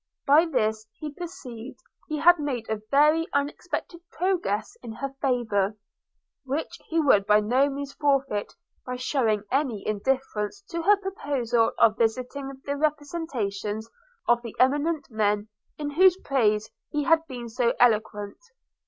By 0.25 0.45
this 0.47 0.87
he 0.97 1.13
perceived 1.13 1.79
he 2.07 2.17
had 2.17 2.39
made 2.39 2.67
a 2.67 2.81
very 2.89 3.27
unexpected 3.33 3.99
progress 4.11 4.75
in 4.81 4.93
her 4.93 5.13
favour; 5.21 5.77
which 6.43 6.79
he 6.89 6.99
would 6.99 7.27
by 7.27 7.39
no 7.39 7.69
means 7.69 7.93
forfeit 7.93 8.51
by 8.83 8.95
shewing 8.95 9.43
any 9.51 9.85
indifference 9.85 10.63
to 10.69 10.81
her 10.81 10.97
proposal 10.97 11.73
of 11.77 11.99
visiting 11.99 12.51
the 12.65 12.77
representations 12.77 13.91
of 14.27 14.41
the 14.41 14.55
eminent 14.59 15.05
men 15.11 15.49
in 15.77 15.91
whose 15.91 16.17
praise 16.17 16.71
he 16.89 17.03
had 17.03 17.19
been 17.27 17.47
so 17.47 17.75
eloquent. 17.79 18.39